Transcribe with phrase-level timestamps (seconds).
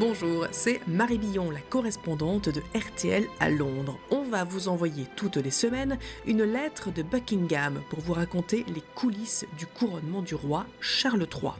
[0.00, 3.98] Bonjour, c'est Marie Billon, la correspondante de RTL à Londres.
[4.10, 8.82] On va vous envoyer toutes les semaines une lettre de Buckingham pour vous raconter les
[8.94, 11.52] coulisses du couronnement du roi Charles III.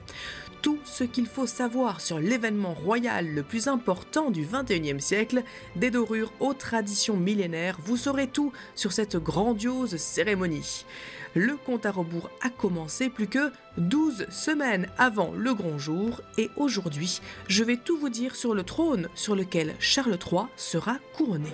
[0.62, 5.42] Tout ce qu'il faut savoir sur l'événement royal le plus important du XXIe siècle,
[5.76, 10.84] des dorures aux traditions millénaires, vous saurez tout sur cette grandiose cérémonie.
[11.34, 16.50] Le compte à rebours a commencé plus que 12 semaines avant le grand jour et
[16.56, 21.50] aujourd'hui, je vais tout vous dire sur le trône sur lequel Charles III sera couronné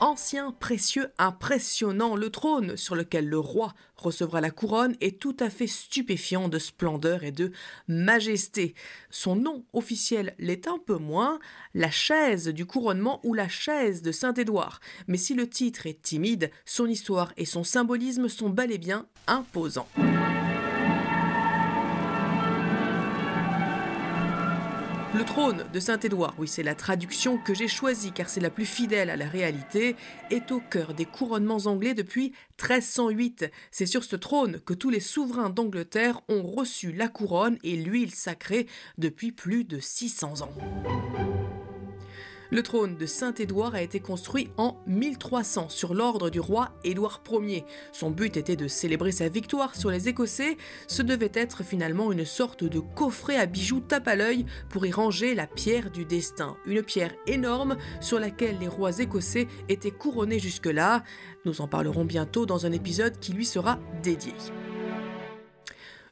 [0.00, 5.50] ancien, précieux, impressionnant, le trône sur lequel le roi recevra la couronne est tout à
[5.50, 7.52] fait stupéfiant de splendeur et de
[7.88, 8.74] majesté.
[9.10, 11.38] Son nom officiel l'est un peu moins,
[11.74, 14.80] la chaise du couronnement ou la chaise de Saint-Édouard.
[15.06, 19.06] Mais si le titre est timide, son histoire et son symbolisme sont bel et bien
[19.26, 19.88] imposants.
[25.18, 28.64] Le trône de Saint-Édouard, oui c'est la traduction que j'ai choisie car c'est la plus
[28.64, 29.96] fidèle à la réalité,
[30.30, 33.50] est au cœur des couronnements anglais depuis 1308.
[33.72, 38.14] C'est sur ce trône que tous les souverains d'Angleterre ont reçu la couronne et l'huile
[38.14, 40.52] sacrée depuis plus de 600 ans.
[42.50, 47.64] Le trône de Saint-Édouard a été construit en 1300 sur l'ordre du roi Édouard Ier.
[47.92, 50.56] Son but était de célébrer sa victoire sur les Écossais.
[50.86, 54.90] Ce devait être finalement une sorte de coffret à bijoux tape à l'œil pour y
[54.90, 56.56] ranger la pierre du destin.
[56.64, 61.04] Une pierre énorme sur laquelle les rois écossais étaient couronnés jusque-là.
[61.44, 64.32] Nous en parlerons bientôt dans un épisode qui lui sera dédié.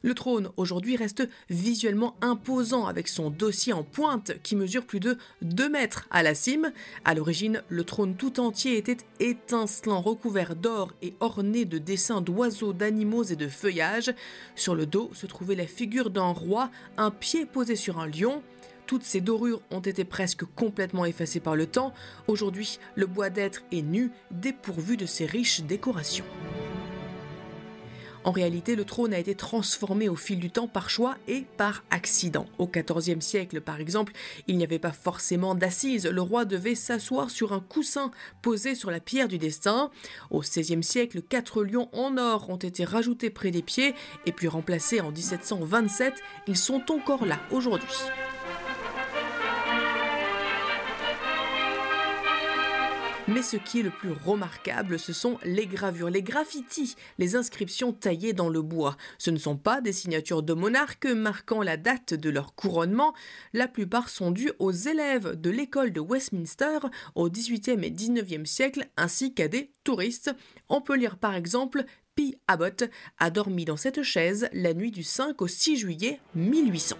[0.07, 5.17] Le trône aujourd'hui reste visuellement imposant avec son dossier en pointe qui mesure plus de
[5.41, 6.71] 2 mètres à la cime.
[7.03, 12.71] À l'origine, le trône tout entier était étincelant, recouvert d'or et orné de dessins d'oiseaux,
[12.71, 14.13] d'animaux et de feuillages.
[14.55, 18.41] Sur le dos se trouvait la figure d'un roi, un pied posé sur un lion.
[18.85, 21.93] Toutes ces dorures ont été presque complètement effacées par le temps.
[22.29, 26.23] Aujourd'hui, le bois d'être est nu, dépourvu de ses riches décorations.
[28.23, 31.83] En réalité, le trône a été transformé au fil du temps par choix et par
[31.89, 32.45] accident.
[32.57, 34.13] Au XIVe siècle, par exemple,
[34.47, 36.05] il n'y avait pas forcément d'assises.
[36.05, 38.11] Le roi devait s'asseoir sur un coussin
[38.41, 39.91] posé sur la pierre du destin.
[40.29, 43.93] Au XVIe siècle, quatre lions en or ont été rajoutés près des pieds
[44.25, 46.13] et puis remplacés en 1727.
[46.47, 47.87] Ils sont encore là aujourd'hui.
[53.29, 57.91] Mais ce qui est le plus remarquable, ce sont les gravures, les graffitis, les inscriptions
[57.91, 58.95] taillées dans le bois.
[59.17, 63.13] Ce ne sont pas des signatures de monarques marquant la date de leur couronnement.
[63.51, 66.79] La plupart sont dues aux élèves de l'école de Westminster
[67.15, 70.33] au XVIIIe et XIXe siècle, ainsi qu'à des touristes.
[70.69, 71.83] On peut lire par exemple
[72.15, 72.37] P.
[72.47, 72.85] Abbott
[73.19, 76.95] a dormi dans cette chaise la nuit du 5 au 6 juillet 1800.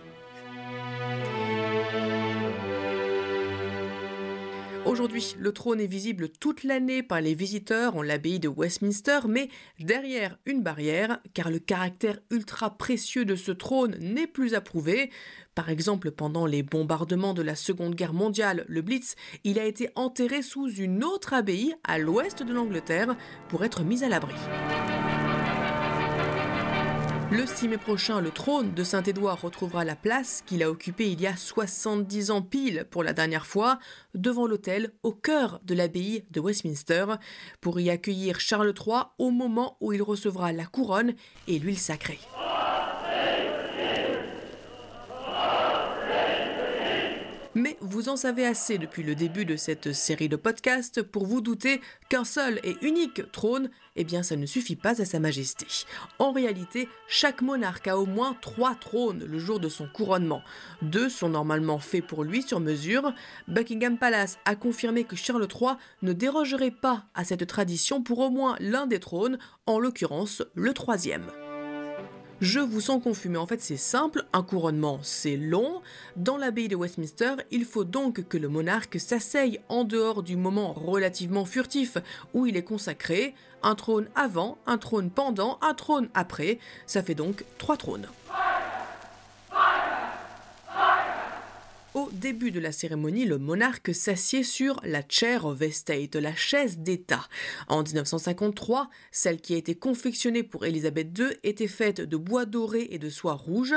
[4.87, 9.49] Aujourd'hui, le trône est visible toute l'année par les visiteurs en l'abbaye de Westminster, mais
[9.81, 15.11] derrière une barrière, car le caractère ultra précieux de ce trône n'est plus approuvé.
[15.55, 19.89] Par exemple, pendant les bombardements de la Seconde Guerre mondiale, le Blitz, il a été
[19.95, 23.17] enterré sous une autre abbaye à l'ouest de l'Angleterre
[23.49, 24.35] pour être mis à l'abri.
[27.29, 31.19] Le 6 mai prochain, le trône de Saint-Édouard retrouvera la place qu'il a occupée il
[31.19, 33.79] y a 70 ans pile pour la dernière fois,
[34.15, 37.05] devant l'autel au cœur de l'abbaye de Westminster,
[37.59, 41.15] pour y accueillir Charles III au moment où il recevra la couronne
[41.49, 42.19] et l'huile sacrée.
[47.57, 51.41] Mais vous en savez assez depuis le début de cette série de podcasts pour vous
[51.41, 55.65] douter qu'un seul et unique trône, eh bien ça ne suffit pas à Sa Majesté.
[56.19, 60.43] En réalité, chaque monarque a au moins trois trônes le jour de son couronnement.
[60.83, 63.11] Deux sont normalement faits pour lui sur mesure.
[63.47, 68.29] Buckingham Palace a confirmé que Charles III ne dérogerait pas à cette tradition pour au
[68.29, 71.25] moins l'un des trônes, en l'occurrence le troisième.
[72.39, 75.81] Je vous sens confus, mais en fait c'est simple, un couronnement c'est long.
[76.15, 80.71] Dans l'abbaye de Westminster, il faut donc que le monarque s'asseye en dehors du moment
[80.71, 81.97] relativement furtif
[82.35, 83.33] où il est consacré.
[83.63, 86.59] Un trône avant, un trône pendant, un trône après.
[86.85, 88.07] Ça fait donc trois trônes.
[91.97, 96.77] Au début de la cérémonie, le monarque s'assied sur la chair of estate, la chaise
[96.77, 97.27] d'État.
[97.69, 102.87] En 1953, celle qui a été confectionnée pour Élisabeth II était faite de bois doré
[102.91, 103.73] et de soie rouge.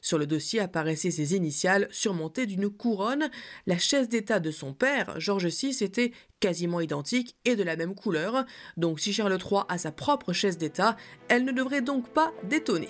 [0.00, 3.28] Sur le dossier apparaissaient ses initiales surmontées d'une couronne.
[3.66, 7.94] La chaise d'État de son père, George VI, était quasiment identique et de la même
[7.94, 8.46] couleur.
[8.78, 10.96] Donc si Charles III a sa propre chaise d'État,
[11.28, 12.88] elle ne devrait donc pas détonner.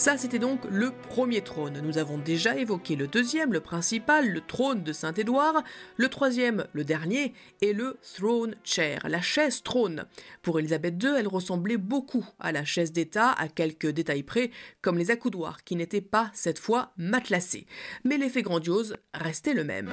[0.00, 1.82] Ça, c'était donc le premier trône.
[1.84, 5.62] Nous avons déjà évoqué le deuxième, le principal, le trône de Saint-Édouard,
[5.98, 10.06] le troisième, le dernier, et le throne chair, la chaise trône.
[10.40, 14.50] Pour Élisabeth II, elle ressemblait beaucoup à la chaise d'État, à quelques détails près,
[14.80, 17.66] comme les accoudoirs qui n'étaient pas cette fois matelassés.
[18.02, 19.90] Mais l'effet grandiose restait le même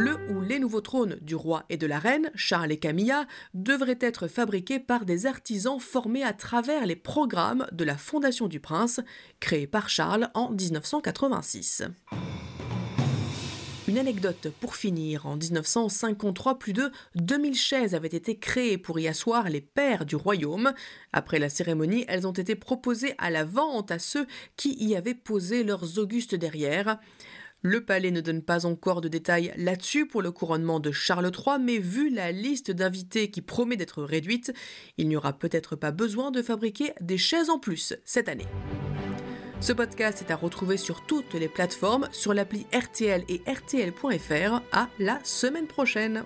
[0.00, 3.98] le ou les nouveaux trônes du roi et de la reine, Charles et Camilla, devraient
[4.00, 9.00] être fabriqués par des artisans formés à travers les programmes de la Fondation du Prince,
[9.40, 11.82] créée par Charles en 1986.
[13.88, 15.26] Une anecdote pour finir.
[15.26, 20.16] En 1953, plus de 2000 chaises avaient été créées pour y asseoir les pères du
[20.16, 20.72] royaume.
[21.12, 24.26] Après la cérémonie, elles ont été proposées à la vente à ceux
[24.56, 26.98] qui y avaient posé leurs augustes derrière.
[27.62, 31.58] Le palais ne donne pas encore de détails là-dessus pour le couronnement de Charles III,
[31.60, 34.52] mais vu la liste d'invités qui promet d'être réduite,
[34.96, 38.46] il n'y aura peut-être pas besoin de fabriquer des chaises en plus cette année.
[39.60, 44.62] Ce podcast est à retrouver sur toutes les plateformes, sur l'appli RTL et RTL.fr.
[44.72, 46.24] À la semaine prochaine!